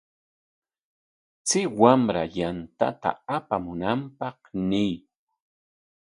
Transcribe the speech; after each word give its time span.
Chay 1.47 1.65
wamra 1.79 2.23
yantata 2.35 3.09
apamunanpaq 3.35 4.37
ñiy. 4.69 4.93